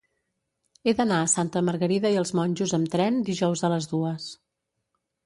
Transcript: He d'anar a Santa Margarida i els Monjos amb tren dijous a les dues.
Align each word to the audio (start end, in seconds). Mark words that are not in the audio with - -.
He 0.85 0.93
d'anar 0.99 1.19
a 1.25 1.27
Santa 1.33 1.61
Margarida 1.67 2.11
i 2.15 2.17
els 2.21 2.31
Monjos 2.39 2.73
amb 2.79 2.89
tren 2.97 3.21
dijous 3.29 3.63
a 3.69 3.71
les 3.75 3.89
dues. 3.93 4.27